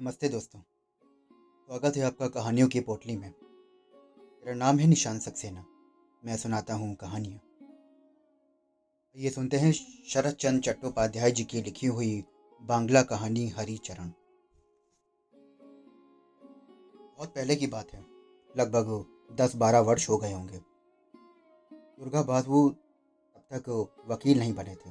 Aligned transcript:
नमस्ते 0.00 0.28
दोस्तों। 0.28 0.60
स्वागत 1.68 1.96
है 1.96 2.02
आपका 2.02 2.28
कहानियों 2.28 2.68
की 2.68 2.80
पोटली 2.80 3.16
में। 3.16 3.28
मेरा 3.28 4.54
नाम 4.54 4.78
है 4.78 4.86
निशान 4.86 5.18
सक्सेना। 5.18 5.64
मैं 6.24 6.36
सुनाता 6.36 6.74
हूँ 6.74 6.94
कहानियाँ। 6.94 7.40
ये 9.16 9.30
सुनते 9.30 9.56
हैं 9.56 9.72
शरद 10.08 10.34
चंद 10.34 10.62
चट्टोपाध्याय 10.62 11.30
जी 11.30 11.44
की 11.44 11.62
लिखी 11.62 11.86
हुई 11.86 12.24
बांग्ला 12.62 13.02
कहानी 13.02 13.48
हरी 13.48 13.76
चरण 13.76 14.12
बहुत 17.18 17.34
पहले 17.34 17.56
की 17.56 17.66
बात 17.66 17.92
है। 17.92 18.04
लगभग 18.56 19.04
दस 19.36 19.56
बारह 19.56 19.80
वर्ष 19.80 20.08
हो 20.08 20.16
गए 20.16 20.32
होंगे। 20.32 20.58
दुर्गा 20.58 22.22
बाबू 22.22 22.68
तब 22.70 23.42
तक 23.52 23.94
वकील 24.08 24.38
नहीं 24.38 24.54
बने 24.54 24.74
थे। 24.74 24.90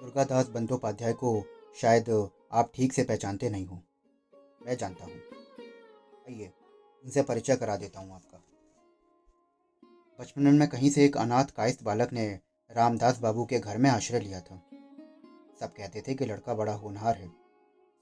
दुर्गादास 0.00 0.48
बंदोपाध्याय 0.48 1.12
को 1.12 1.42
शायद 1.80 2.30
आप 2.52 2.70
ठीक 2.74 2.92
से 2.92 3.02
पहचानते 3.02 3.50
नहीं 3.50 3.66
हो। 3.66 3.82
मैं 4.66 4.76
जानता 4.76 5.04
हूँ। 5.04 5.14
आइए, 6.28 6.52
उनसे 7.04 7.22
परिचय 7.22 7.56
करा 7.56 7.76
देता 7.76 8.00
हूँ 8.00 8.14
आपका। 8.14 8.38
बचपन 10.20 10.54
में 10.54 10.68
कहीं 10.68 10.90
से 10.90 11.04
एक 11.04 11.16
अनाथ 11.16 11.44
कायस्थ 11.44 11.82
बालक 11.82 12.12
ने 12.12 12.28
रामदास 12.70 13.18
बाबू 13.20 13.44
के 13.44 13.58
घर 13.58 13.78
में 13.78 13.90
आश्रय 13.90 14.20
लिया 14.20 14.40
था। 14.40 14.62
सब 15.60 15.72
कहते 15.72 16.00
थे 16.00 16.14
कि 16.14 16.26
लड़का 16.26 16.54
बड़ा 16.54 16.72
होनहार 16.72 17.16
है, 17.16 17.28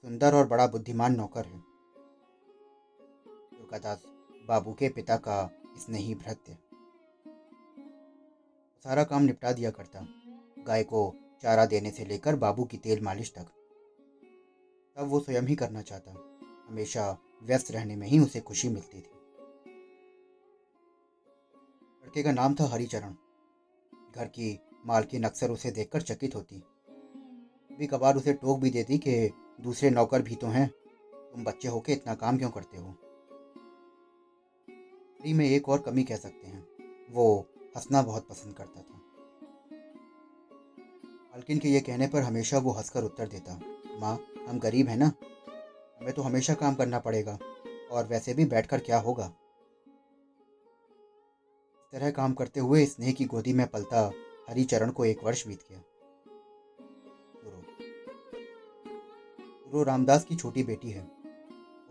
सुंदर 0.03 0.35
और 0.35 0.47
बड़ा 0.47 0.67
बुद्धिमान 0.67 1.15
नौकर 1.15 1.45
है। 1.45 1.59
दुर्गादास 3.51 4.03
बाबू 4.47 4.73
के 4.73 4.89
पिता 4.89 5.17
का 5.17 5.49
स्नेही 5.77 6.15
भृत्य 6.15 6.57
सारा 8.85 9.03
काम 9.03 9.23
निपटा 9.23 9.51
दिया 9.51 9.71
करता। 9.71 10.05
गाय 10.67 10.83
को 10.83 11.13
चारा 11.41 11.65
देने 11.65 11.91
से 11.91 12.05
लेकर 12.05 12.35
बाबू 12.35 12.63
की 12.63 12.77
तेल 12.77 13.01
मालिश 13.01 13.33
तक। 13.35 13.45
तब 14.97 15.07
वो 15.07 15.19
स्वयं 15.19 15.43
ही 15.43 15.55
करना 15.55 15.81
चाहता। 15.81 16.39
हमेशा 16.67 17.17
व्यस्त 17.43 17.71
रहने 17.71 17.95
में 17.95 18.07
ही 18.07 18.19
उसे 18.19 18.39
खुशी 18.39 18.69
मिलती 18.69 19.01
थी। 19.01 19.11
लड़के 22.03 22.23
का 22.23 22.31
नाम 22.31 22.53
था 22.53 22.63
हरिचरण। 22.63 23.15
घर 24.15 24.25
की 24.25 24.59
मालकिन 24.85 25.23
अक्सर 25.23 25.51
उसे 25.51 25.71
देखकर 25.71 26.01
चकित 26.01 26.35
होती। 26.35 26.63
कभी 27.69 27.87
कभार 27.87 28.15
उसे 28.15 28.33
टोक 28.33 28.59
भी 28.59 28.69
देती 28.69 28.97
कि 28.97 29.29
दूसरे 29.61 29.89
नौकर 29.89 30.21
भी 30.21 30.35
तो 30.35 30.47
हैं। 30.47 30.69
तुम 31.33 31.43
बच्चे 31.43 31.67
होके 31.67 31.93
इतना 31.93 32.15
काम 32.15 32.37
क्यों 32.37 32.49
करते 32.49 32.77
हो? 32.77 32.89
हरी 35.21 35.33
में 35.33 35.49
एक 35.49 35.69
और 35.69 35.79
कमी 35.81 36.03
कह 36.03 36.15
सकते 36.15 36.47
हैं। 36.47 36.67
वो 37.11 37.47
हंसना 37.75 38.01
बहुत 38.01 38.27
पसंद 38.27 38.53
करता 38.53 38.81
था। 38.81 39.01
मालकिन 41.13 41.59
के 41.59 41.69
ये 41.69 41.79
कहने 41.79 42.07
पर 42.07 42.21
हमेशा 42.21 42.57
वो 42.57 42.71
हंसकर 42.71 43.03
उत्तर 43.03 43.27
देता। 43.27 43.76
माँ, 43.97 44.19
हम 44.47 44.59
गरीब 44.59 44.87
हैं 44.87 44.97
ना? 44.97 45.11
हमें 45.99 46.13
तो 46.13 46.21
हमेशा 46.21 46.53
काम 46.53 46.75
करना 46.75 46.99
पड़ेगा, 46.99 47.37
और 47.91 48.07
वैसे 48.07 48.33
भी 48.33 48.45
बैठकर 48.45 48.79
क्या 48.79 48.99
होगा? 48.99 49.33
इस 51.77 51.91
तरह 51.91 52.11
काम 52.11 52.33
करते 52.33 52.59
हुए 52.59 52.85
स्नेह 52.85 53.13
की 53.13 53.25
गोदी 53.25 53.53
में 53.53 53.67
पलता 53.67 54.11
हरिचरण 54.49 54.91
को 54.91 55.05
एक 55.05 55.23
वर्ष 55.23 55.47
बीत 55.47 55.59
गया। 55.69 55.81
गुरु। 59.71 59.83
रामदास 59.83 60.25
की 60.25 60.35
छोटी 60.35 60.63
बेटी 60.63 60.89
है। 60.89 61.03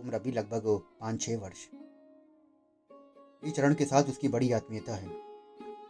उम्र 0.00 0.14
अभी 0.14 0.30
लगभग 0.30 0.62
पाँच 1.00 1.20
छः 1.20 1.38
वर्ष। 1.38 1.66
हरिचरण 3.44 3.74
के 3.74 3.84
साथ 3.84 4.04
उसकी 4.04 4.28
बड़ी 4.28 4.52
आत्मीयता 4.52 4.94
है। 4.94 5.08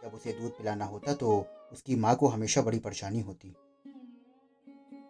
जब 0.03 0.11
उसे 0.13 0.33
दूध 0.33 0.51
पिलाना 0.51 0.85
होता 0.85 1.13
तो 1.13 1.45
उसकी 1.71 1.95
माँ 1.95 2.15
को 2.15 2.27
हमेशा 2.27 2.61
बड़ी 2.61 2.79
परेशानी 2.79 3.19
होती। 3.19 3.55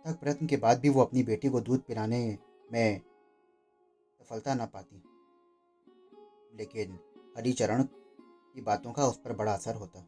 अथक 0.08 0.20
प्रयत्न 0.20 0.48
के 0.48 0.58
बाद 0.58 0.80
भी 0.80 0.90
वो 0.90 1.02
अपनी 1.02 1.24
बेटी 1.24 1.50
को 1.50 1.62
दूध 1.62 1.82
पिलाने 1.82 2.38
में 2.72 3.02
सफलता 4.20 4.54
ना 4.54 4.66
पाती। 4.66 5.04
लेकिन 6.58 7.00
हरिचरण 7.38 7.84
की 8.54 8.62
बातों 8.62 8.92
का 8.92 9.08
उस 9.08 9.18
पर 9.18 9.34
बड़ा 9.34 9.54
असर 9.54 9.76
होता। 9.76 10.00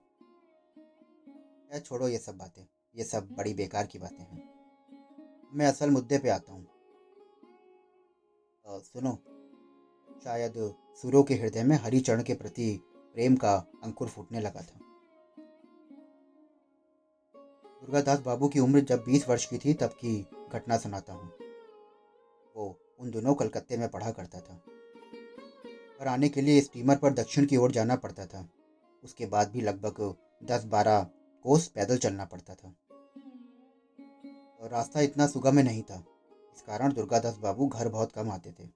है 1.74 1.80
छोड़ो 1.80 2.08
ये 2.08 2.18
सब 2.18 2.38
बातें। 2.38 2.68
ये 2.96 3.04
सब 3.04 3.30
बड़ी 3.32 3.54
बेकार 3.54 3.86
की 3.86 4.00
बातें 4.00 4.24
हैं। 4.24 4.50
मैं 5.54 5.68
असल 5.68 5.90
मुद्दे 5.90 6.18
पे 6.18 6.30
आता 6.30 6.54
हूँ। 6.54 6.68
सुनो। 8.68 9.16
शायद 10.24 10.76
सुरों 11.02 11.24
के 11.24 11.36
हृदय 11.36 11.64
में 11.64 11.76
हरिचरण 11.76 12.24
के 12.24 12.34
प्रति 12.34 12.80
प्रेम 13.14 13.36
का 13.36 13.56
अंकुर 13.84 14.08
फूटने 14.08 14.40
लगा 14.40 14.62
था। 14.62 14.80
दुर्गादास 17.82 18.20
बाबू 18.20 18.48
की 18.48 18.60
उम्र 18.60 18.80
जब 18.80 19.04
बीस 19.04 19.30
वर्ष 19.30 19.46
की 19.46 19.58
थी, 19.58 19.74
तब 19.74 19.88
की 19.88 20.28
घटना 20.54 20.78
सुनाता 20.78 21.14
हूँ। 21.14 21.34
वो 22.56 22.80
उन 23.00 23.12
दिनों 23.12 23.36
कलकत्ते 23.36 23.78
में 23.78 23.90
पढ़ा 23.90 24.12
करता 24.12 24.40
था। 24.40 24.64
पर 26.00 26.08
आने 26.08 26.30
के 26.30 26.42
लिए 26.42 26.62
स्टीमर 26.62 26.96
पर 26.96 27.14
दक्षिण 27.14 27.46
की 27.46 27.58
ओर 27.58 27.72
जाना 27.72 27.96
पड़ता 27.96 28.26
था। 28.26 28.50
उसके 29.04 29.26
बाद 29.26 29.52
भी 29.52 29.62
लगभग 29.62 30.16
दस 30.44 30.64
बारह 30.64 31.08
कोस 31.44 31.68
पैदल 31.68 31.98
चलना 31.98 32.26
पड़ता 32.26 32.56
था। 32.56 32.76
और 34.62 34.70
रास्ता 34.70 35.00
इतना 35.00 35.28
सुगम 35.28 35.60
नहीं 35.60 35.84
था। 35.84 36.04
इस 36.56 36.62
कारण 36.62 36.94
दुर्गादास 36.94 37.38
बाबू 37.38 37.68
घर 37.68 37.90
बहुत 37.90 38.12
कम 38.12 38.32
आते 38.32 38.52
थे। 38.52 38.68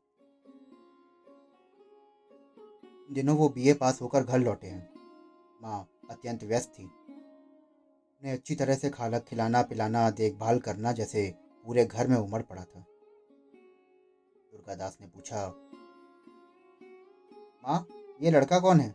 दिनों 3.12 3.38
वो 3.38 3.50
बीए 3.50 3.74
पास 3.74 4.02
होकर 4.02 4.24
घर 4.24 4.40
लौटे 4.40 4.68
हैं। 4.68 4.94
माँ 5.62 5.90
अत्यंत 6.12 6.44
व्यस्त 6.44 6.70
थी। 6.70 6.90
उन्हें 8.24 8.36
अच्छी 8.38 8.56
तरह 8.56 8.76
से 8.76 8.90
खाना 8.90 9.20
खिलाना, 9.20 9.62
पिलाना, 9.62 10.10
देखभाल 10.10 10.60
करना 10.60 10.92
जैसे 10.92 11.34
पूरे 11.66 11.86
घर 11.86 12.08
में 12.08 12.16
उमड़ 12.18 12.42
पड़ा 12.42 12.62
था। 12.62 12.80
दुर्गादास 14.54 14.98
ने 15.02 15.08
पूछा, 15.08 15.48
माँ, 17.64 17.86
ये 18.22 18.32
लड़का 18.32 18.60
कौन 18.60 18.80
है? 18.80 18.88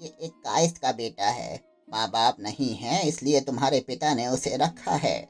ये 0.00 0.08
एक 0.08 0.32
कायस्थ 0.32 0.78
का 0.78 0.92
बेटा 0.92 1.26
है। 1.26 1.60
माँ 1.90 2.08
बाप 2.10 2.40
नहीं 2.40 2.74
है, 2.74 3.08
इसलिए 3.08 3.40
तुम्हारे 3.40 3.80
पिता 3.80 4.14
ने 4.14 4.26
उसे 4.26 4.56
रखा 4.56 4.94
है। 4.96 5.28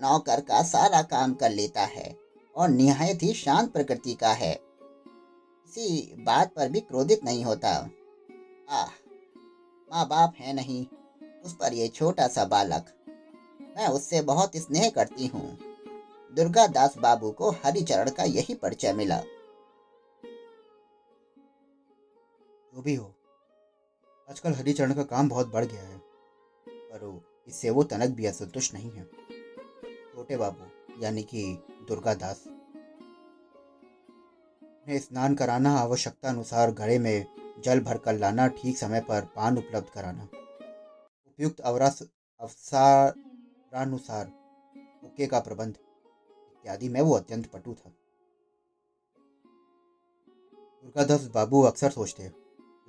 नौकर 0.00 0.40
का 0.40 0.62
सारा 0.62 1.02
काम 1.02 1.34
कर 1.34 1.50
लेता 1.50 1.84
है 1.84 2.14
और 2.56 2.68
निहायत 2.68 3.22
ही 3.22 3.32
शांत 3.34 3.72
प्रकृति 3.72 4.14
का 4.14 4.32
है। 4.32 4.54
किसी 4.54 6.14
बात 6.18 6.52
पर 6.54 6.68
भी 6.68 6.80
क्रोधित 6.80 7.24
नहीं 7.24 7.44
होता। 7.44 7.90
आह 8.70 9.01
माँ 9.92 10.08
बाप 10.08 10.34
है 10.36 10.52
नहीं। 10.52 10.86
उस 11.44 11.56
पर 11.56 11.72
यह 11.72 11.88
छोटा 11.88 12.28
सा 12.28 12.44
बालक। 12.44 12.86
मैं 13.76 13.88
उससे 13.88 14.22
बहुत 14.22 14.52
स्नेह 14.56 14.90
करती 14.90 15.26
हूँ। 15.26 15.58
दुर्गा 16.34 16.66
दास 16.66 16.98
बाबू 16.98 17.30
को 17.30 17.50
हरिचरण 17.50 18.10
का 18.10 18.22
यही 18.22 18.54
परिचय 18.54 18.92
मिला। 18.92 19.20
जो 22.74 22.82
भी 22.82 22.94
हो, 22.94 23.14
आजकल 24.30 24.52
हरिचरण 24.52 24.94
का 24.94 25.02
काम 25.02 25.28
बहुत 25.28 25.46
बढ़ 25.46 25.64
गया 25.64 25.82
है। 25.82 25.98
पर 26.68 27.22
इससे 27.48 27.70
वो 27.70 27.82
तनक 27.82 28.10
भी 28.10 28.26
असंतुष्ट 28.26 28.74
नहीं 28.74 28.90
है। 28.90 29.04
छोटे 30.14 30.36
बाबू, 30.36 30.64
यानी 31.02 31.22
कि 31.22 31.62
दुर्गा 31.88 32.14
दास। 32.14 32.44
उन्हें 34.62 34.98
स्नान 34.98 35.34
कराना 35.34 35.76
आवश्यकता 35.76 36.28
अनुसार 36.28 36.70
घड़े 36.70 36.98
में 36.98 37.41
जल 37.58 37.80
भरकर 37.80 38.14
लाना 38.14 38.46
ठीक 38.48 38.76
समय 38.78 39.00
पर 39.00 39.24
पान 39.36 39.58
उपलब्ध 39.58 39.88
कराना। 39.88 40.22
उपयुक्त 40.22 41.60
अवसरानुसार 42.40 44.26
हुक्के 45.02 45.26
का 45.26 45.40
प्रबंध 45.40 45.74
इत्यादि 45.74 46.88
में 46.88 47.00
वो 47.00 47.14
अत्यंत 47.14 47.46
पटु 47.46 47.74
था। 47.74 47.90
दुर्गादास 50.84 51.26
बाबू 51.34 51.62
अक्सर 51.62 51.90
सोचते 51.90 52.22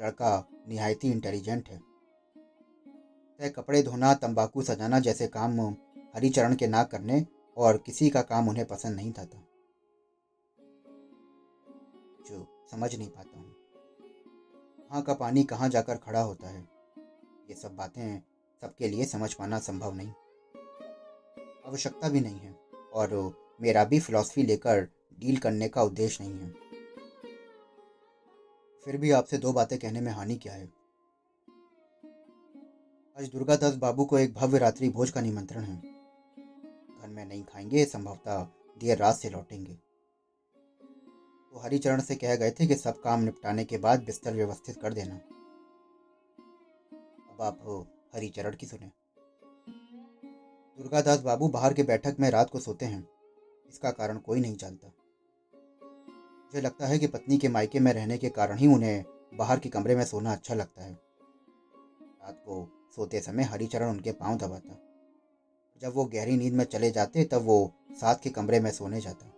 लड़का 0.01 0.31
निहायती 0.67 1.11
इंटेलिजेंट 1.11 1.69
है। 1.69 1.77
तय 3.39 3.49
कपड़े 3.49 3.81
धोना 3.83 4.13
तंबाकू 4.13 4.61
सजाना 4.61 4.99
जैसे 4.99 5.27
काम 5.27 5.59
हरिचरण 6.15 6.55
के 6.55 6.67
ना 6.67 6.83
करने 6.83 7.25
और 7.57 7.77
किसी 7.77 8.09
का 8.09 8.21
काम 8.21 8.49
उन्हें 8.49 8.65
पसंद 8.65 8.95
नहीं 8.95 9.11
था, 9.11 9.25
था। 9.25 9.43
जो 12.27 12.67
समझ 12.71 12.95
नहीं 12.95 13.09
पाता 13.09 13.42
कहाँ 14.93 15.03
का 15.03 15.13
पानी 15.13 15.43
कहाँ 15.43 15.69
जाकर 15.69 15.97
खड़ा 15.97 16.21
होता 16.21 16.49
है? 16.49 16.69
ये 17.49 17.55
सब 17.55 17.75
बातें 17.75 18.21
सबके 18.61 18.87
लिए 18.87 19.05
समझ 19.05 19.33
पाना 19.33 19.59
संभव 19.59 19.93
नहीं। 19.93 20.07
आवश्यकता 21.67 22.09
भी 22.09 22.19
नहीं 22.19 22.39
है 22.39 22.59
और 22.93 23.33
मेरा 23.61 23.83
भी 23.83 23.99
फिलॉसफी 23.99 24.43
लेकर 24.43 24.81
डील 25.19 25.37
करने 25.37 25.69
का 25.69 25.83
उद्देश्य 25.83 26.23
नहीं 26.23 26.39
है। 26.39 26.49
फिर 28.85 28.97
भी 28.97 29.11
आपसे 29.11 29.37
दो 29.37 29.53
बातें 29.53 29.79
कहने 29.79 30.01
में 30.01 30.11
हानि 30.11 30.35
क्या 30.35 30.53
है? 30.53 30.73
आज 33.19 33.29
दुर्गा 33.31 33.55
दास 33.55 33.75
बाबू 33.75 34.05
को 34.05 34.19
एक 34.19 34.33
भव्य 34.33 34.57
रात्रि 34.57 34.89
भोज 34.89 35.09
का 35.09 35.21
निमंत्रण 35.21 35.61
है। 35.61 35.81
घर 37.01 37.07
में 37.07 37.25
नहीं 37.25 37.43
खाएँगे, 37.43 37.85
संभवतः 37.85 38.47
देर 38.79 38.97
रात 38.97 39.15
से 39.15 39.29
लौटेंगे। 39.29 39.92
तो 41.53 41.59
हरिचरण 41.59 42.01
से 42.01 42.15
कह 42.15 42.35
गए 42.35 42.51
थे 42.51 42.67
कि 42.67 42.75
सब 42.75 43.01
काम 43.01 43.21
निपटाने 43.21 43.65
के 43.65 43.77
बाद 43.77 44.03
बिस्तर 44.03 44.33
व्यवस्थित 44.33 44.81
कर 44.81 44.93
देना। 44.93 45.15
अब 47.31 47.37
आप 47.41 47.87
हरिचरण 48.15 48.55
की 48.55 48.65
सुने। 48.65 48.91
दुर्गादास 50.77 51.21
बाबू 51.21 51.47
बाहर 51.47 51.73
के 51.73 51.83
बैठक 51.83 52.15
में 52.19 52.29
रात 52.29 52.49
को 52.49 52.59
सोते 52.59 52.85
हैं। 52.85 53.07
इसका 53.69 53.91
कारण 53.91 54.17
कोई 54.17 54.39
नहीं 54.39 54.55
जानता। 54.55 54.87
मुझे 56.45 56.61
लगता 56.61 56.87
है 56.87 56.99
कि 56.99 57.07
पत्नी 57.07 57.37
के 57.37 57.47
मायके 57.47 57.79
में 57.79 57.93
रहने 57.93 58.17
के 58.17 58.29
कारण 58.29 58.57
ही 58.57 58.67
उन्हें 58.67 59.05
बाहर 59.33 59.59
के 59.59 59.69
कमरे 59.69 59.95
में 59.95 60.05
सोना 60.05 60.31
अच्छा 60.31 60.53
लगता 60.53 60.83
है। 60.83 60.93
रात 62.23 62.39
को 62.39 62.87
सोते 62.95 63.19
समय 63.19 63.43
हरिचरण 63.43 63.89
उनके 63.89 64.11
पाँव 64.11 64.37
दबाता। 64.37 64.79
जब 65.81 65.93
वो 65.95 66.05
गहरी 66.05 66.37
नींद 66.37 66.53
में 66.53 66.65
चले 66.65 66.91
जाते, 66.91 67.25
तब 67.25 67.41
वो 67.41 67.73
साथ 67.91 68.15
के 68.15 68.29
कमरे 68.29 68.59
में 68.59 68.71
सोने 68.71 69.01
जाता। 69.01 69.32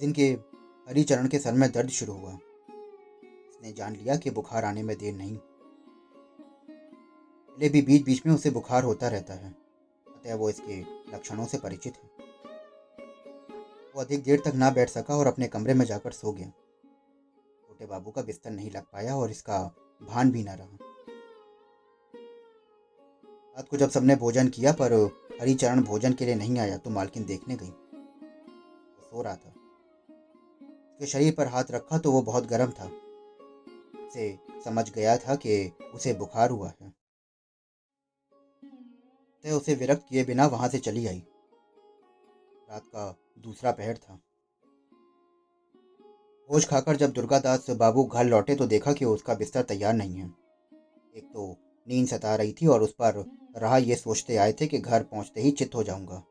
दिन 0.00 0.12
के 0.12 0.26
हरिचरण 0.88 1.28
के 1.28 1.38
सर 1.38 1.52
में 1.52 1.70
दर्द 1.72 1.88
शुरू 1.88 2.12
हुआ। 2.12 2.32
उसने 2.32 3.72
जान 3.72 3.92
लिया 3.92 4.16
कि 4.16 4.30
बुखार 4.30 4.64
आने 4.64 4.82
में 4.82 4.96
देर 4.98 5.14
नहीं। 5.14 5.36
पहले 7.48 7.68
भी 7.68 7.82
बीच 7.82 8.04
बीच 8.04 8.26
में 8.26 8.34
उसे 8.34 8.50
बुखार 8.50 8.84
होता 8.84 9.08
रहता 9.08 9.34
है, 9.34 9.54
अतः 10.06 10.34
वो 10.34 10.50
इसके 10.50 10.80
लक्षणों 11.14 11.46
से 11.46 11.58
परिचित 11.58 11.94
है। 11.94 12.10
वो 13.94 14.00
अधिक 14.00 14.22
देर 14.22 14.42
तक 14.44 14.54
ना 14.54 14.70
बैठ 14.70 14.88
सका 14.88 15.16
और 15.16 15.26
अपने 15.26 15.48
कमरे 15.48 15.74
में 15.74 15.84
जाकर 15.86 16.12
सो 16.12 16.32
गया। 16.32 16.48
छोटे 17.68 17.86
बाबू 17.86 18.10
का 18.10 18.22
बिस्तर 18.22 18.50
नहीं 18.50 18.70
लग 18.70 18.82
पाया 18.82 19.16
और 19.16 19.30
इसका 19.30 19.58
भान 20.02 20.30
भी 20.30 20.42
न 20.42 20.48
रहा। 20.48 20.78
रात 23.56 23.68
को 23.68 23.76
जब 23.76 23.90
सबने 23.90 24.16
भोजन 24.16 24.48
किया 24.48 24.72
पर 24.72 24.92
हरिचरण 25.40 25.82
भोजन 25.82 26.12
के 26.12 26.24
लिए 26.24 26.34
नहीं 26.34 26.58
आया 26.58 26.76
तो 26.76 26.90
मालकिन 26.90 27.24
देखने 27.24 27.56
गई। 27.56 27.68
वो 27.68 29.02
सो 29.02 29.22
रहा 29.22 29.36
था। 29.36 29.54
उसके 30.94 31.06
शरीर 31.06 31.32
पर 31.32 31.46
हाथ 31.46 31.70
रखा 31.70 31.98
तो 31.98 32.12
वो 32.12 32.22
बहुत 32.22 32.46
गर्म 32.46 32.70
था। 32.70 32.84
उसे 34.06 34.38
समझ 34.64 34.90
गया 34.90 35.16
था 35.16 35.34
कि 35.34 35.72
उसे 35.94 36.12
बुखार 36.12 36.50
हुआ 36.50 36.68
है। 36.68 36.90
तो 39.44 39.56
उसे 39.56 39.74
विरक्त 39.74 40.06
किए 40.08 40.24
बिना 40.24 40.46
वहाँ 40.46 40.68
से 40.68 40.78
चली 40.78 41.06
आई। 41.06 41.22
रात 42.70 42.86
का 42.86 43.14
दूसरा 43.38 43.72
पहर 43.72 43.96
था। 43.96 44.20
भोज 46.50 46.64
खाकर 46.64 46.96
जब 46.96 47.12
दुर्गादास 47.12 47.70
बाबू 47.70 48.04
घर 48.04 48.24
लौटे 48.24 48.54
तो 48.54 48.66
देखा 48.66 48.92
कि 48.92 49.04
उसका 49.04 49.34
बिस्तर 49.34 49.62
तैयार 49.62 49.94
नहीं 49.94 50.16
है। 50.16 50.26
एक 51.16 51.24
तो 51.24 51.56
नींद 51.88 52.06
सता 52.08 52.34
रही 52.36 52.52
थी 52.52 52.66
और 52.66 52.82
उस 52.82 52.92
पर 52.92 53.24
रहा 53.56 53.76
ये 53.76 53.96
सोचते 53.96 54.36
आए 54.36 54.52
थे 54.52 54.66
कि 54.66 54.78
घर 54.78 55.02
पहुँचते 55.02 55.40
ही 55.40 55.50
चित्त 55.50 55.74
हो 55.74 55.82
जाऊँगा। 55.82 56.22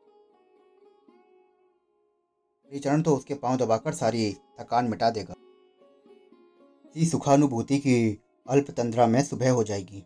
चरण 2.72 3.02
तो 3.02 3.16
उसके 3.16 3.34
पाँव 3.34 3.56
दबाकर 3.56 3.94
सारी 3.94 4.36
थकान 4.60 4.84
मिटा 4.88 5.10
देगा। 5.10 5.34
इसी 6.96 7.06
सुखानुभूति 7.06 7.78
की 7.78 8.22
अल्प 8.48 8.70
तंद्रा 8.70 9.06
में 9.06 9.24
सुबह 9.24 9.50
हो 9.50 9.64
जाएगी। 9.64 9.98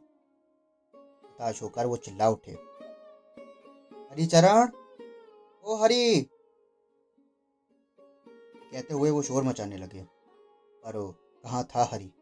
हताश 0.94 1.62
होकर 1.62 1.86
वो 1.86 1.96
चिल्ला 1.96 2.30
उठे। 2.30 2.52
हरिचरण! 4.10 4.68
ओ 5.64 5.76
हरि! 5.76 6.28
कहते 8.72 8.94
हुए 8.94 9.10
वो 9.10 9.22
शोर 9.22 9.42
मचाने 9.42 9.76
लगे। 9.76 10.02
पर 10.84 11.14
कहाँ 11.44 11.64
था 11.64 11.84
हरि? 11.84 12.12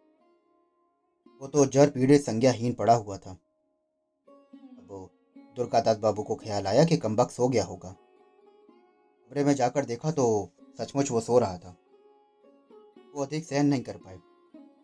वो 1.41 1.49
तो 1.49 1.67
जर 1.67 1.91
पीड़ित 1.91 2.23
संज्ञाहीन 2.23 2.73
पड़ा 2.73 2.95
हुआ 2.95 3.19
था। 3.19 3.31
अब 4.31 5.11
दुर्गादास 5.57 5.99
बाबू 5.99 6.23
को 6.23 6.35
ख्याल 6.35 6.67
आया 6.67 6.85
कि 6.85 6.97
कम्बक 6.97 7.31
सो 7.31 7.49
गया 7.49 7.65
होगा। 7.65 7.97
कमरे 9.31 9.45
में 9.45 9.55
जाकर 9.55 9.85
देखा 9.85 10.11
तो 10.11 10.25
सचमुच 10.79 11.11
वो 11.11 11.21
सो 11.21 11.39
रहा 11.39 11.59
था। 11.59 11.77
वो 13.15 13.23
अधिक 13.23 13.45
सहन 13.45 13.67
नहीं 13.67 13.83
कर 13.83 13.97
पाए। 13.97 14.19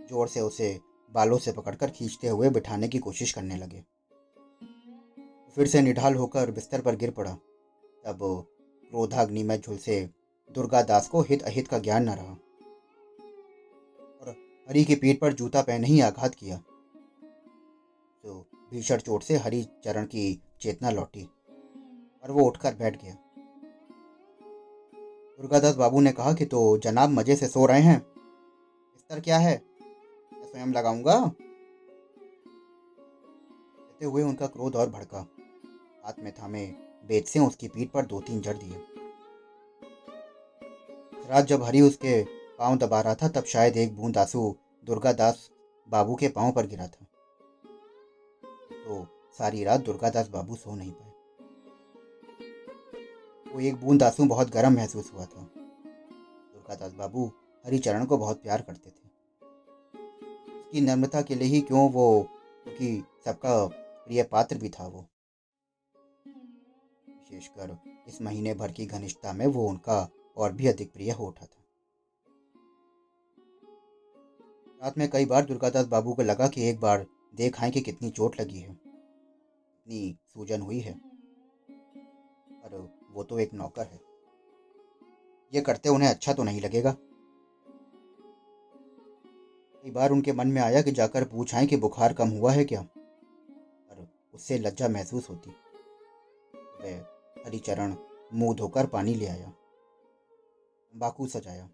ज़ोर 0.09 0.29
से 0.29 0.41
उसे 0.41 0.79
बालों 1.13 1.39
से 1.39 1.53
पकड़कर 1.53 1.91
खींचते 1.91 2.29
हुए 2.29 2.51
बिठाने 2.51 2.89
की 2.89 2.99
कोशिश 2.99 3.33
करने 3.33 3.57
लगे। 3.57 3.85
फिर 5.57 5.67
से 5.67 5.83
निढाल 5.83 6.15
होकर 6.15 6.51
बिस्तर 6.51 6.81
पर 6.81 6.97
गिर 6.97 7.11
पड़ा। 7.11 7.33
तब 8.05 8.19
क्रोधाग्नि 8.91 9.43
में 9.43 9.61
झुलसे 9.61 10.01
दुर्गा 10.51 10.83
दास 10.83 11.09
को 11.09 11.21
हित 11.21 11.43
अहित 11.43 11.69
का 11.69 11.79
ज्ञान 11.79 12.09
न 12.09 12.15
रहा। 12.15 12.33
और 14.21 14.35
हरि 14.69 14.85
की 14.85 14.95
पीठ 14.95 15.21
पर 15.21 15.33
जूता 15.33 15.63
पहने 15.63 15.87
ही 15.87 16.01
आघात 16.01 16.35
किया। 16.35 16.57
तो 18.25 18.41
भीषण 18.71 18.97
चोट 18.97 19.23
से 19.23 19.37
हरि 19.37 19.67
चरण 19.85 20.05
की 20.05 20.41
चेतना 20.61 20.91
लौटी 20.91 21.29
और 22.25 22.31
वो 22.31 22.47
उठकर 22.47 22.75
बैठ 22.75 23.03
गया। 23.03 23.17
दुर्गादास 25.43 25.75
बाबू 25.75 26.01
ने 26.01 26.13
कहा 26.13 26.33
कि 26.33 26.45
तो 26.45 26.79
जनाब 26.79 27.11
मज़े 27.11 27.37
से 27.37 27.47
सो 27.49 27.67
रहे 27.67 27.81
हैं। 27.81 28.01
बिस्तर 28.01 29.21
क्या 29.21 29.39
है? 29.39 29.63
मैं 30.33 30.47
स्वयं 30.47 30.67
लगाऊँगा। 30.67 31.33
कहते 33.79 34.05
हुए 34.05 34.23
उनका 34.23 34.47
क्रोध 34.47 34.77
और 34.77 34.91
भड़का। 34.91 35.27
हाथ 36.05 36.13
में 36.19 36.33
थामे 36.33 36.67
बेच 37.09 37.29
से 37.29 37.39
उसकी 37.39 37.69
पीठ 37.69 37.91
पर 37.91 38.07
दो 38.07 38.21
तीन 38.21 38.41
जड़ 38.41 38.57
दिए। 38.57 38.77
रात 41.29 41.45
जब 41.45 41.63
हरी 41.63 41.81
उसके 41.81 42.25
पाँव 42.59 42.79
दबा 42.79 43.01
रहा 43.01 43.15
था, 43.15 43.29
तब 43.29 43.45
शायद 43.45 43.77
एक 43.77 43.97
बूंद 43.97 44.19
आँसू 44.19 44.57
दुर्गादास 44.85 45.51
बाबू 45.89 46.15
के 46.15 46.29
पाँव 46.29 46.53
पर 46.53 46.67
गिरा 46.67 46.87
था। 46.87 47.07
तो 48.73 49.07
सारी 49.39 49.65
रात 49.65 49.81
दुर्गादास 49.81 50.29
बाबू 50.29 50.55
सो 50.55 50.75
नहीं 50.75 50.93
पाए। 50.93 51.12
वो 53.53 53.61
एक 53.61 53.75
बूंद 53.75 54.03
आँसू 54.03 54.25
बहुत 54.25 54.51
गर्म 54.51 54.73
महसूस 54.73 55.13
हुआ 55.13 55.27
था। 55.27 55.41
दुर्गादास 56.53 56.93
बाबू 56.93 57.33
हरिचरण 57.67 58.05
को 58.05 58.19
बहुत 58.19 58.43
प्यार 58.43 58.63
करते 58.63 58.91
थे। 58.91 59.11
उसकी 60.61 60.81
नम्रता 60.81 61.23
के 61.23 61.35
लिए 61.35 61.49
ही 61.49 61.61
क्यों 61.61 61.91
वो, 61.91 62.29
क्योंकि 62.65 63.05
सबका 63.25 63.67
प्रिय 64.07 64.23
पात्र 64.23 64.59
भी 64.59 64.69
था 64.69 64.87
वो। 64.87 65.07
विशेषकर 67.09 67.79
इस 68.09 68.23
महीने 68.23 68.55
भर 68.55 68.73
की 68.73 68.87
घनिष्ठता 68.87 69.33
में 69.33 69.47
वो 69.47 69.69
उनका 69.69 70.11
और 70.37 70.53
भी 70.53 70.67
अधिक 70.67 70.93
प्रिय 70.93 71.11
हो 71.11 71.27
उठा 71.27 71.47
था। 71.47 71.63
रात 74.83 74.99
में 74.99 75.11
कई 75.11 75.25
बार 75.25 75.45
दुर्गादास 75.45 75.87
बाबू 75.87 76.15
को 76.15 76.23
लगा 76.23 76.49
कि 76.49 76.69
एक 76.69 76.81
बार 76.81 77.07
देख 77.35 77.63
आए 77.63 77.71
कि 77.71 77.81
कितनी 77.81 78.11
चोट 78.11 78.41
लगी 78.41 78.59
है। 78.59 78.75
कितनी 78.75 80.19
सूजन 80.27 80.61
हुई 80.61 80.81
है। 80.81 81.01
पर 82.51 83.02
वो 83.13 83.23
तो 83.23 83.39
एक 83.39 83.55
नौकर 83.55 83.83
है। 83.83 84.01
ये 85.55 85.61
करते 85.61 85.89
उन्हें 85.89 86.09
अच्छा 86.09 86.33
तो 86.33 86.43
नहीं 86.43 86.61
लगेगा। 86.61 86.97
कई 89.83 89.91
बार 89.91 90.11
उनके 90.11 90.33
मन 90.33 90.49
में 90.49 90.63
आया 90.63 90.83
कि 90.83 90.91
जाकर 90.91 91.25
पूछाएँ 91.25 91.67
कि 91.67 91.77
बुखार 91.77 92.13
कम 92.13 92.29
हुआ 92.29 92.53
है 92.53 92.65
क्या? 92.65 92.83
पर 92.83 94.09
उससे 94.35 94.59
लज्जा 94.59 94.89
महसूस 94.89 95.31
होती। 95.31 95.51
वह 96.81 96.99
हरिचरण 97.47 97.97
मुँह 98.35 98.55
धोकर 98.55 98.87
पानी 98.87 99.15
ले 99.15 99.27
आया। 99.27 99.53
बाकू 100.95 101.27
सजाया। 101.27 101.69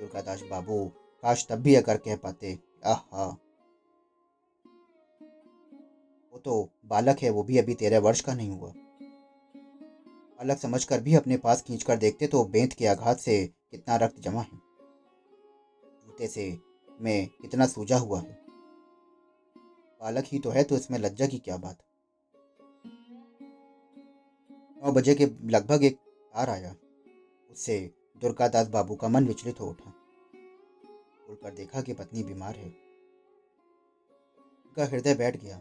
दुर्गादास, 0.00 0.42
बाबू, 0.42 0.92
काश 1.22 1.46
तब 1.48 1.56
भी 1.56 1.74
अगर 1.74 1.96
कह 1.96 2.16
पाते। 2.16 2.58
आहा। 2.84 3.26
वो 6.32 6.38
तो 6.38 6.68
बालक 6.84 7.18
है, 7.18 7.30
वो 7.30 7.42
भी 7.42 7.58
अभी 7.58 7.74
तेरह 7.74 7.98
वर्ष 7.98 8.20
का 8.20 8.34
नहीं 8.34 8.50
हुआ। 8.50 8.72
बालक 10.40 10.58
समझकर 10.58 11.00
भी 11.00 11.14
अपने 11.14 11.36
पास 11.36 11.62
खींचकर 11.62 11.96
देखते 11.96 12.26
तो 12.26 12.44
बेंत 12.44 12.72
के 12.72 12.86
आघात 12.86 13.18
से 13.18 13.46
कितना 13.70 13.96
रक्त 13.96 14.20
जमा 14.20 14.40
है। 14.40 14.58
जूते 16.06 16.28
से 16.28 16.58
में 17.00 17.28
कितना 17.28 17.66
सूजा 17.66 17.98
हुआ 17.98 18.20
है। 18.20 18.38
बालक 20.00 20.24
ही 20.26 20.38
तो 20.38 20.50
है 20.50 20.64
तो 20.64 20.76
इसमें 20.76 20.98
लज्जा 20.98 21.26
की 21.26 21.38
क्या 21.38 21.56
बात। 21.56 21.78
नौ 24.84 24.92
बजे 24.92 25.14
के 25.14 25.26
लगभग 25.26 25.84
एक 25.84 25.96
तार 25.96 26.50
आया। 26.50 26.76
उससे 27.50 27.94
दुर्गादास 28.20 28.68
बाबू 28.68 28.94
का 28.94 29.08
मन 29.08 29.26
विचलित 29.26 29.60
हो 29.60 29.66
उठा। 29.66 29.90
खुलकर 31.26 31.54
देखा 31.54 31.82
कि 31.82 31.92
पत्नी 31.92 32.22
बीमार 32.22 32.56
है। 32.56 32.68
उनका 34.66 34.84
हृदय 34.84 35.14
बैठ 35.14 35.36
गया। 35.36 35.58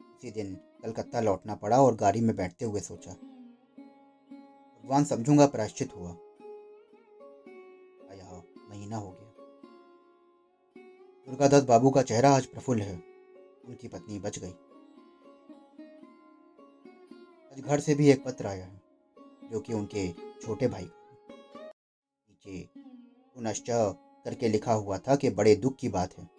उसी 0.00 0.30
दिन 0.30 0.54
कलकत्ता 0.54 1.20
लौटना 1.20 1.54
पड़ा 1.54 1.82
और 1.82 1.94
गाड़ी 1.94 2.20
में 2.20 2.36
बैठते 2.36 2.64
हुए 2.64 2.80
सोचा। 2.80 3.16
भगवान 4.84 5.04
समझूँगा 5.04 5.46
प्रायश्चित 5.46 5.96
हुआ। 5.96 6.10
आया 8.10 8.42
महीना 8.68 8.96
हो 8.96 9.10
गया। 9.10 9.34
दुर्गादास 11.26 11.62
बाबू 11.62 11.90
का 11.90 12.02
चेहरा 12.02 12.30
आज 12.30 12.46
प्रफुल्ल 12.46 12.80
है। 12.80 12.94
उनकी 13.64 13.88
पत्नी 13.88 14.18
बच 14.18 14.38
गई। 14.38 14.50
आज 17.52 17.60
घर 17.60 17.80
से 17.80 17.94
भी 17.94 18.10
एक 18.10 18.24
पत्र 18.24 18.46
आया 18.46 18.64
है, 18.64 18.82
जो 19.50 19.60
कि 19.60 19.72
उनके 19.72 20.12
छोटे 20.12 20.68
भाई 20.68 20.84
का 20.84 21.72
नीचे 22.30 22.68
पुनश्च 23.34 23.66
करके 24.24 24.48
लिखा 24.48 24.72
हुआ 24.72 24.98
था 24.98 25.16
कि 25.16 25.30
बड़े 25.30 25.56
दुख 25.56 25.76
की 25.76 25.88
बात 25.88 26.18
है। 26.18 26.30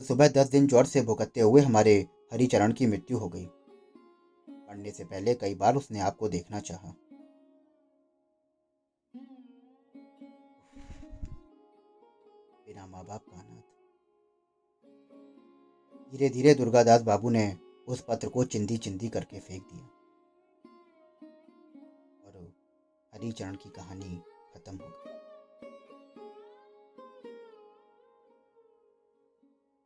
सुबह 0.00 0.28
दस 0.28 0.50
दिन 0.50 0.66
ज्वर 0.66 0.84
से 0.84 1.02
भुगतते 1.02 1.40
हुए 1.40 1.60
हमारे 1.60 2.06
हरिचरण 2.32 2.72
की 2.72 2.86
मृत्यु 2.86 3.18
हो 3.18 3.28
गई। 3.28 3.48
पढ़ने 4.70 4.90
से 4.90 5.04
पहले 5.04 5.34
कई 5.34 5.54
बार 5.54 5.76
उसने 5.76 6.00
आपको 6.00 6.28
देखना 6.28 6.60
चाहा। 6.60 6.94
बिना 12.66 12.86
माँ 12.86 13.04
बाप 13.04 13.24
का 13.30 13.36
अनाथ। 13.36 13.62
धीरे 16.10 16.28
धीरे 16.28 16.54
दुर्गादास 16.54 17.02
बाबू 17.02 17.30
ने 17.30 17.58
उस 17.88 18.04
पत्र 18.08 18.28
को 18.28 18.44
चिंदी 18.44 18.78
चिंदी 18.78 19.08
करके 19.08 19.40
फेंक 19.40 19.62
दिया। 19.62 19.84
और 22.26 22.54
हरिचरण 23.14 23.56
की 23.56 23.70
कहानी 23.70 24.22
खत्म 24.54 24.76
हो 24.76 24.86
गई। 24.86 25.12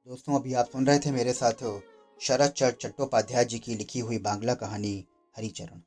दोस्तों, 0.07 0.41
अभी 0.41 0.55
आप 0.55 0.67
सुन 0.67 0.87
रहे 0.87 0.99
थे 0.99 1.11
मेरे 1.11 1.33
साथ 1.33 1.85
शरद 2.25 2.50
चर 2.50 2.71
चट्टोपाध्याय 2.73 3.45
जी 3.45 3.59
की 3.59 3.75
लिखी 3.75 4.00
हुई 4.00 4.19
बांग्ला 4.19 4.54
कहानी 4.54 4.93
हरिचरण। 5.35 5.81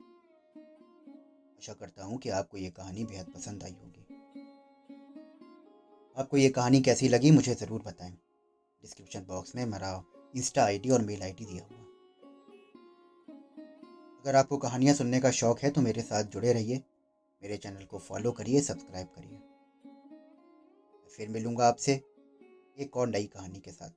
आशा 1.58 1.74
करता 1.74 2.04
हूँ 2.04 2.18
कि 2.18 2.30
आपको 2.30 2.58
ये 2.58 2.70
कहानी 2.70 3.06
बेहद 3.06 3.32
पसंद 3.36 3.64
आई 3.64 3.72
होगी। 3.72 4.06
आपको 6.18 6.38
ये 6.38 6.50
कहानी 6.50 6.82
कैसी 6.82 7.10
लगी 7.10 7.32
मुझे 7.32 7.56
ज़रूर 7.56 7.82
बताएँ। 7.82 8.12
डिस्क्रिप्शन 8.12 9.26
बॉक्स 9.28 9.56
में 9.56 9.66
मेरा 9.66 9.92
इंस्टा 10.36 10.64
आईडी 10.64 10.90
और 10.90 11.02
मेल 11.02 11.22
आईडी 11.22 11.46
दिया 11.46 11.64
हुआ। 11.64 11.84
अगर 14.22 14.36
आपको 14.36 14.58
कहानियाँ 14.58 14.96
सुनने 14.96 15.20
का 15.20 15.32
शौक 15.32 15.60
है 15.60 15.70
तो 15.70 15.82
मेरे 15.82 16.02
साथ 16.02 16.24
जुड़े 16.24 16.54
रहिए। 16.54 16.82
मेरे 17.42 17.58
चैनल 17.58 17.86
को 17.86 17.98
फॉलो 18.00 18.32
करिए, 18.32 18.62
सब्सक्राइब 18.62 19.08
करिए। 19.08 19.40
फिर 21.18 21.30
मिलूँगा 21.30 21.68
आपसे 21.68 22.02
एक 22.80 22.98
और 22.98 23.08
नई 23.08 23.26
कहानी 23.26 23.60
के 23.60 23.72
साथ। 23.72 23.90